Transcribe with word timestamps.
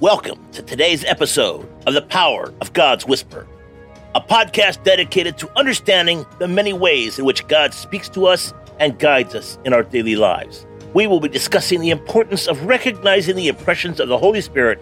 Welcome 0.00 0.50
to 0.52 0.62
today's 0.62 1.04
episode 1.04 1.68
of 1.86 1.92
The 1.92 2.00
Power 2.00 2.54
of 2.62 2.72
God's 2.72 3.04
Whisper, 3.04 3.46
a 4.14 4.20
podcast 4.22 4.82
dedicated 4.82 5.36
to 5.36 5.58
understanding 5.58 6.24
the 6.38 6.48
many 6.48 6.72
ways 6.72 7.18
in 7.18 7.26
which 7.26 7.46
God 7.48 7.74
speaks 7.74 8.08
to 8.10 8.24
us 8.24 8.54
and 8.78 8.98
guides 8.98 9.34
us 9.34 9.58
in 9.66 9.74
our 9.74 9.82
daily 9.82 10.16
lives. 10.16 10.66
We 10.94 11.06
will 11.06 11.20
be 11.20 11.28
discussing 11.28 11.82
the 11.82 11.90
importance 11.90 12.48
of 12.48 12.64
recognizing 12.64 13.36
the 13.36 13.48
impressions 13.48 14.00
of 14.00 14.08
the 14.08 14.16
Holy 14.16 14.40
Spirit 14.40 14.80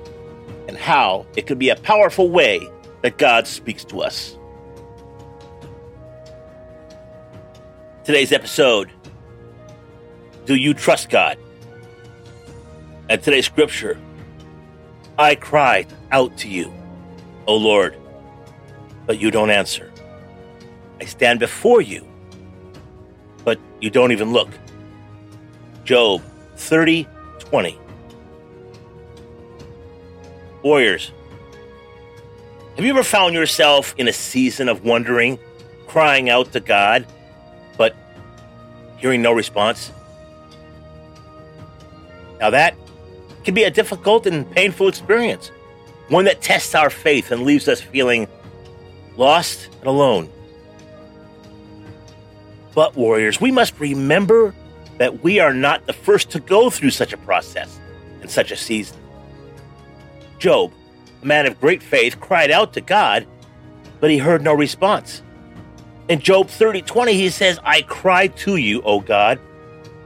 and 0.69 0.77
how 0.77 1.27
it 1.37 1.49
can 1.49 1.59
be 1.59 1.71
a 1.71 1.75
powerful 1.75 2.31
way 2.31 2.61
that 3.03 3.19
God 3.19 3.49
speaks 3.49 3.85
to 3.87 4.03
us. 4.03 4.39
Today's 8.05 8.31
episode 8.31 8.89
Do 10.45 10.55
you 10.55 10.75
trust 10.75 11.11
God? 11.11 11.39
And 13.09 13.21
today's 13.21 13.47
scripture 13.47 13.99
I 15.19 15.35
cried 15.35 15.89
out 16.13 16.37
to 16.39 16.49
you, 16.49 16.73
O 17.49 17.57
Lord, 17.57 17.97
but 19.05 19.19
you 19.21 19.33
don't 19.33 19.51
answer. 19.51 19.93
I 21.01 21.07
stand 21.07 21.41
before 21.41 21.81
you, 21.81 22.07
but 23.45 23.59
you 23.81 23.91
don't 23.91 24.13
even 24.13 24.33
look. 24.33 24.49
Job 25.85 26.23
30 26.55 27.09
20. 27.41 27.79
Warriors, 30.63 31.11
have 32.77 32.85
you 32.85 32.91
ever 32.91 33.03
found 33.03 33.35
yourself 33.35 33.97
in 33.99 34.07
a 34.07 34.13
season 34.13 34.69
of 34.69 34.85
wondering, 34.85 35.37
crying 35.89 36.31
out 36.31 36.53
to 36.53 36.61
God, 36.61 37.05
but 37.77 37.97
hearing 38.99 39.21
no 39.21 39.33
response? 39.33 39.91
Now 42.39 42.51
that 42.51 42.77
can 43.49 43.55
be 43.55 43.65
a 43.65 43.71
difficult 43.71 44.27
and 44.27 44.51
painful 44.51 44.89
experience, 44.89 45.51
one 46.09 46.27
that 46.27 46.43
tests 46.43 46.75
our 46.75 46.91
faith 46.91 47.31
and 47.31 47.45
leaves 47.45 47.67
us 47.67 47.81
feeling 47.81 48.29
lost 49.17 49.71
and 49.79 49.87
alone. 49.87 50.29
But, 52.75 52.95
warriors, 52.95 53.41
we 53.41 53.51
must 53.51 53.81
remember 53.81 54.55
that 54.99 55.23
we 55.25 55.41
are 55.41 55.55
not 55.55 55.87
the 55.87 55.95
first 55.95 56.29
to 56.33 56.41
go 56.41 56.69
through 56.69 56.91
such 56.91 57.15
a 57.15 57.17
process 57.17 57.81
and 58.21 58.31
such 58.31 58.51
a 58.51 58.57
season. 58.57 58.99
Job, 60.39 60.71
a 61.23 61.27
man 61.27 61.47
of 61.47 61.59
great 61.59 61.83
faith, 61.83 62.21
cried 62.21 62.51
out 62.51 62.75
to 62.75 62.83
God, 62.83 63.27
but 63.99 64.11
he 64.11 64.19
heard 64.19 64.43
no 64.43 64.53
response. 64.53 65.23
In 66.11 66.21
Job 66.21 66.51
30 66.51 66.83
20, 66.83 67.15
he 67.15 67.31
says, 67.31 67.59
I 67.65 67.81
cry 67.81 68.27
to 68.27 68.57
you, 68.57 68.83
O 68.83 69.01
God, 69.01 69.41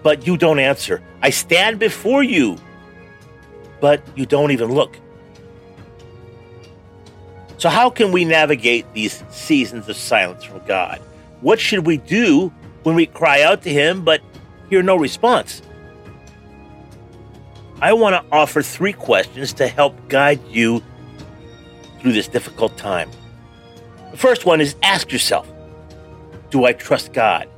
but 0.05 0.29
you 0.29 0.37
don't 0.37 0.61
answer. 0.61 1.03
I 1.23 1.31
stand 1.31 1.81
before 1.81 2.23
you, 2.23 2.57
but 3.83 4.01
you 4.17 4.25
don't 4.25 4.53
even 4.53 4.73
look. 4.73 4.97
So, 7.59 7.69
how 7.69 7.91
can 7.91 8.13
we 8.13 8.25
navigate 8.25 8.87
these 8.95 9.25
seasons 9.29 9.89
of 9.89 9.97
silence 9.97 10.45
from 10.45 10.65
God? 10.67 11.01
What 11.41 11.59
should 11.59 11.85
we 11.85 11.97
do 11.97 12.53
when 12.85 12.95
we 12.95 13.07
cry 13.07 13.43
out 13.43 13.63
to 13.63 13.71
Him 13.71 14.05
but 14.05 14.23
hear 14.71 14.83
no 14.85 14.97
response? 14.97 15.63
I 17.81 17.93
want 17.93 18.15
to 18.15 18.35
offer 18.35 18.63
three 18.63 18.93
questions 18.93 19.53
to 19.55 19.67
help 19.67 20.09
guide 20.09 20.41
you 20.49 20.81
through 21.99 22.13
this 22.13 22.29
difficult 22.29 22.77
time. 22.77 23.11
The 24.13 24.17
first 24.17 24.47
one 24.47 24.61
is 24.61 24.77
ask 24.85 25.11
yourself 25.11 25.51
Do 26.51 26.65
I 26.67 26.73
trust 26.73 27.13
God? 27.13 27.49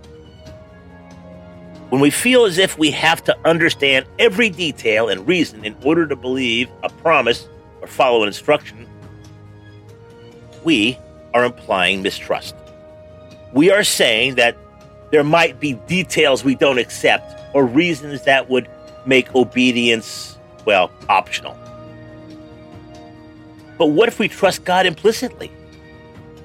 When 1.95 2.01
we 2.01 2.11
feel 2.11 2.45
as 2.45 2.59
if 2.59 2.77
we 2.77 2.91
have 2.91 3.23
to 3.23 3.37
understand 3.45 4.07
every 4.19 4.51
detail 4.51 5.09
and 5.09 5.25
reason 5.29 5.65
in 5.65 5.77
order 5.85 6.09
to 6.09 6.17
believe 6.17 6.69
a 6.83 6.89
promise 6.89 7.49
or 7.81 7.87
follow 7.87 8.23
an 8.23 8.27
instruction, 8.27 8.89
we 10.65 10.99
are 11.35 11.45
implying 11.45 12.03
mistrust. 12.03 12.57
We 13.53 13.71
are 13.71 13.85
saying 13.85 14.35
that 14.35 14.57
there 15.13 15.23
might 15.23 15.61
be 15.61 15.75
details 15.87 16.43
we 16.43 16.57
don't 16.57 16.79
accept 16.79 17.41
or 17.55 17.65
reasons 17.65 18.25
that 18.25 18.51
would 18.51 18.69
make 19.07 19.33
obedience, 19.37 20.37
well, 20.65 20.91
optional. 21.09 21.57
But 23.79 23.87
what 23.87 24.09
if 24.09 24.19
we 24.19 24.27
trust 24.27 24.65
God 24.65 24.85
implicitly? 24.85 25.53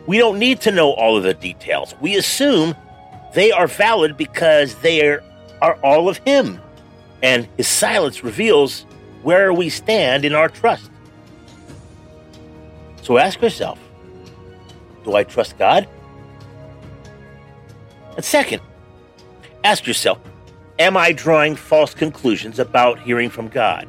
We 0.06 0.20
don't 0.20 0.38
need 0.38 0.62
to 0.62 0.72
know 0.72 0.92
all 0.92 1.18
of 1.18 1.24
the 1.24 1.34
details. 1.34 1.96
We 2.02 2.18
assume 2.18 2.76
they 3.34 3.52
are 3.52 3.66
valid 3.66 4.16
because 4.16 4.76
they 4.81 5.08
are 5.08 5.24
are 5.62 5.75
all 5.84 6.09
of 6.09 6.18
Him, 6.18 6.59
and 7.22 7.47
His 7.58 7.68
silence 7.68 8.24
reveals 8.24 8.86
where 9.24 9.53
we 9.53 9.70
stand 9.70 10.25
in 10.25 10.34
our 10.34 10.50
trust. 10.50 10.90
So 13.02 13.18
ask 13.18 13.42
yourself 13.42 13.80
Do 15.03 15.16
I 15.16 15.24
trust 15.24 15.58
God? 15.58 15.88
And 18.16 18.24
second, 18.24 18.62
ask 19.64 19.88
yourself 19.88 20.19
Am 20.78 20.96
I 20.96 21.12
drawing 21.12 21.56
false 21.56 21.94
conclusions 21.94 22.59
about 22.59 23.00
hearing 23.02 23.30
from 23.30 23.50
God? 23.50 23.88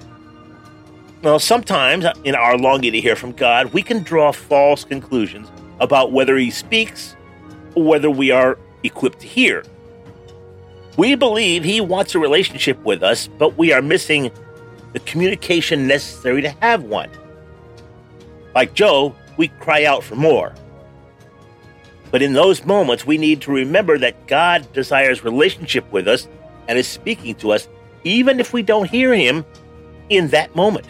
Well, 1.23 1.39
sometimes 1.39 2.07
in 2.25 2.35
our 2.35 2.57
longing 2.57 2.93
to 2.93 3.01
hear 3.01 3.15
from 3.15 3.33
God, 3.33 3.73
we 3.73 3.83
can 3.83 4.03
draw 4.03 4.33
false 4.33 4.85
conclusions 4.85 5.51
about 5.79 6.13
whether 6.13 6.37
He 6.37 6.51
speaks 6.51 7.15
or 7.75 7.85
whether 7.85 8.11
we 8.11 8.31
are 8.31 8.59
equipped 8.83 9.21
to 9.21 9.27
hear. 9.27 9.63
We 10.97 11.15
believe 11.15 11.65
he 11.65 11.81
wants 11.81 12.15
a 12.15 12.19
relationship 12.19 12.79
with 12.85 13.03
us, 13.03 13.27
but 13.27 13.57
we 13.57 13.73
are 13.73 13.83
missing 13.83 14.31
the 14.93 15.01
communication 15.01 15.87
necessary 15.87 16.43
to 16.43 16.51
have 16.61 16.83
one. 16.83 17.11
Like 18.55 18.75
Job, 18.75 19.15
we 19.37 19.49
cry 19.49 19.85
out 19.85 20.03
for 20.03 20.17
more. 20.17 20.53
But 22.11 22.23
in 22.23 22.33
those 22.33 22.65
moments, 22.65 23.07
we 23.07 23.19
need 23.19 23.41
to 23.43 23.53
remember 23.53 23.97
that 23.99 24.27
God 24.27 24.71
desires 24.73 25.23
relationship 25.23 25.91
with 25.93 26.09
us 26.09 26.27
and 26.67 26.77
is 26.77 26.89
speaking 26.89 27.37
to 27.37 27.53
us, 27.53 27.69
even 28.05 28.41
if 28.41 28.53
we 28.53 28.63
don't 28.63 28.91
hear 28.91 29.15
him 29.15 29.45
in 30.09 30.29
that 30.29 30.55
moment. 30.57 30.87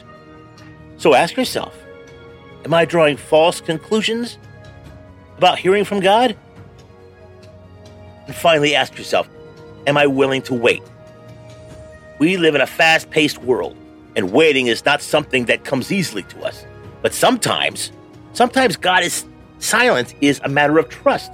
So 0.96 1.14
ask 1.14 1.36
yourself 1.36 1.76
Am 2.64 2.74
I 2.74 2.84
drawing 2.84 3.16
false 3.16 3.60
conclusions 3.60 4.38
about 5.38 5.58
hearing 5.58 5.84
from 5.84 6.00
God? 6.00 6.36
And 8.26 8.34
finally, 8.34 8.74
ask 8.74 8.96
yourself 8.96 9.28
am 9.86 9.96
I 9.96 10.06
willing 10.06 10.42
to 10.42 10.54
wait? 10.54 10.82
We 12.18 12.36
live 12.36 12.54
in 12.54 12.60
a 12.60 12.66
fast 12.66 13.10
paced 13.10 13.38
world, 13.38 13.76
and 14.16 14.32
waiting 14.32 14.66
is 14.66 14.84
not 14.84 15.02
something 15.02 15.46
that 15.46 15.64
comes 15.64 15.90
easily 15.90 16.22
to 16.24 16.42
us. 16.44 16.64
But 17.02 17.14
sometimes, 17.14 17.92
sometimes 18.32 18.76
God 18.76 19.02
is 19.02 19.24
silent 19.58 20.14
is 20.20 20.40
a 20.44 20.48
matter 20.48 20.78
of 20.78 20.88
trust. 20.88 21.30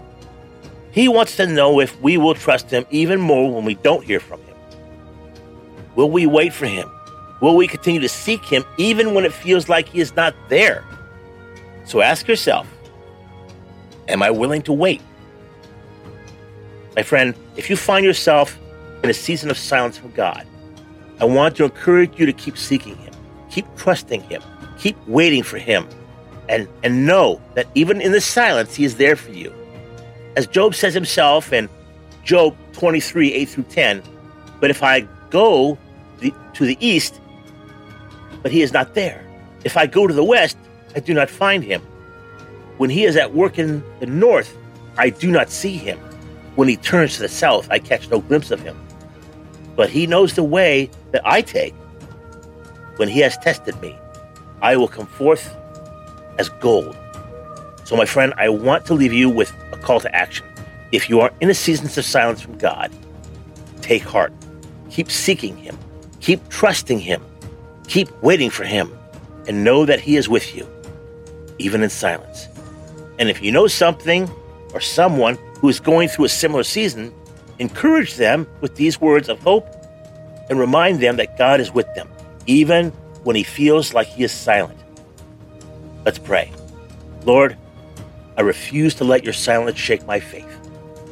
He 0.93 1.09
wants 1.09 1.37
to 1.37 1.47
know 1.47 1.81
if 1.81 2.01
we 2.01 2.17
will 2.17 2.35
trust 2.35 2.71
Him 2.71 2.87
even 2.91 3.21
more 3.21 3.53
when 3.55 3.65
we 3.65 3.75
don't 3.75 4.05
hear 4.05 4.21
from 4.21 4.41
Him. 4.41 4.57
Will 5.95 6.11
we 6.11 6.27
wait 6.27 6.53
for 6.53 6.67
Him? 6.67 6.91
Will 7.41 7.57
we 7.57 7.67
continue 7.67 8.01
to 8.01 8.09
seek 8.09 8.45
Him 8.45 8.65
even 8.79 9.15
when 9.15 9.25
it 9.25 9.33
feels 9.33 9.69
like 9.69 9.89
He 9.89 10.01
is 10.01 10.15
not 10.17 10.35
there? 10.49 10.85
So 11.85 12.01
ask 12.01 12.29
yourself 12.29 12.67
Am 14.09 14.23
I 14.23 14.31
willing 14.31 14.63
to 14.63 14.73
wait? 14.73 15.03
My 16.97 17.03
friend, 17.03 17.35
if 17.57 17.69
you 17.69 17.77
find 17.77 18.07
yourself 18.07 18.59
in 19.05 19.11
a 19.11 19.15
season 19.15 19.51
of 19.51 19.59
silence 19.59 19.99
from 19.99 20.13
God, 20.13 20.47
I 21.21 21.27
want 21.27 21.55
to 21.57 21.65
encourage 21.65 22.19
you 22.19 22.25
to 22.25 22.33
keep 22.33 22.57
seeking 22.57 22.97
Him, 22.97 23.13
keep 23.51 23.67
trusting 23.77 24.23
Him, 24.23 24.43
keep 24.79 24.97
waiting 25.07 25.43
for 25.43 25.59
Him, 25.59 25.87
and, 26.49 26.67
and 26.83 27.05
know 27.05 27.39
that 27.55 27.67
even 27.75 28.01
in 28.01 28.13
the 28.13 28.21
silence, 28.21 28.75
He 28.75 28.85
is 28.85 28.97
there 28.97 29.15
for 29.15 29.31
you. 29.31 29.53
As 30.37 30.47
Job 30.47 30.75
says 30.75 30.95
himself 30.95 31.53
in 31.53 31.69
Job 32.25 32.57
23 32.73 33.33
8 33.33 33.49
through 33.49 33.65
10, 33.65 34.03
but 34.59 34.71
if 34.71 34.83
I 34.83 35.01
go 35.29 35.77
the, 36.21 36.33
to 36.55 36.65
the 36.65 36.79
east, 36.81 37.21
but 38.43 38.51
He 38.51 38.63
is 38.63 38.73
not 38.73 38.95
there. 38.95 39.23
If 39.65 39.77
I 39.77 39.87
go 39.87 40.07
to 40.07 40.15
the 40.15 40.25
west, 40.25 40.57
I 40.95 41.01
do 41.01 41.13
not 41.13 41.29
find 41.29 41.63
Him. 41.63 41.83
When 42.79 42.89
He 42.89 43.05
is 43.05 43.17
at 43.17 43.35
work 43.35 43.59
in 43.59 43.85
the 44.01 44.07
north, 44.07 44.57
I 44.97 45.11
do 45.11 45.31
not 45.31 45.51
see 45.51 45.77
Him. 45.77 45.99
When 46.57 46.69
he 46.69 46.77
turns 46.77 47.17
to 47.17 47.23
the 47.23 47.29
south, 47.29 47.69
I 47.71 47.79
catch 47.79 48.11
no 48.11 48.21
glimpse 48.21 48.51
of 48.51 48.61
him. 48.61 48.77
But 49.77 49.91
he 49.91 50.07
knows 50.07 50.35
the 50.35 50.43
way 50.43 50.91
that 51.13 51.23
I 51.25 51.43
take. 51.43 51.75
When 52.97 53.09
he 53.09 53.21
has 53.21 53.37
tested 53.37 53.81
me, 53.81 53.95
I 54.63 54.77
will 54.77 54.89
come 54.89 55.07
forth 55.07 55.55
as 56.39 56.49
gold. 56.49 56.97
So, 57.85 57.95
my 57.95 58.07
friend, 58.07 58.33
I 58.37 58.49
want 58.49 58.87
to 58.87 58.95
leave 58.95 59.13
you 59.13 59.29
with 59.29 59.55
a 59.73 59.77
call 59.77 60.01
to 60.01 60.15
action. 60.15 60.47
If 60.93 61.11
you 61.11 61.21
are 61.21 61.31
in 61.41 61.51
a 61.51 61.55
season 61.55 61.87
of 61.87 62.05
silence 62.05 62.41
from 62.41 62.57
God, 62.57 62.91
take 63.83 64.03
heart. 64.03 64.33
Keep 64.91 65.11
seeking 65.11 65.57
Him. 65.59 65.79
Keep 66.21 66.49
trusting 66.49 66.99
Him. 66.99 67.23
Keep 67.87 68.11
waiting 68.23 68.49
for 68.51 68.65
Him. 68.65 68.91
And 69.47 69.63
know 69.63 69.85
that 69.85 70.01
He 70.01 70.17
is 70.17 70.29
with 70.29 70.57
you, 70.57 70.67
even 71.59 71.83
in 71.83 71.91
silence. 71.91 72.49
And 73.19 73.29
if 73.29 73.43
you 73.43 73.53
know 73.53 73.67
something 73.67 74.29
or 74.73 74.81
someone 74.81 75.39
who 75.61 75.69
is 75.69 75.81
going 75.81 76.09
through 76.09 76.27
a 76.27 76.29
similar 76.29 76.63
season, 76.63 77.13
encourage 77.59 78.15
them 78.15 78.47
with 78.61 78.77
these 78.77 79.01
words 79.01 79.29
of 79.29 79.41
hope 79.41 79.67
and 80.49 80.59
remind 80.59 81.01
them 81.01 81.17
that 81.17 81.39
God 81.39 81.61
is 81.61 81.73
with 81.73 81.93
them, 81.95 82.09
even 82.47 82.91
when 83.25 83.37
he 83.37 83.43
feels 83.43 83.95
like 83.95 84.07
he 84.07 84.23
is 84.23 84.33
silent. 84.33 84.79
Let's 86.05 86.19
pray. 86.19 86.53
Lord, 87.25 87.57
I 88.37 88.43
refuse 88.43 88.95
to 88.97 89.05
let 89.05 89.25
your 89.25 89.33
silence 89.33 89.79
shake 89.79 90.07
my 90.07 90.21
faith. 90.21 90.47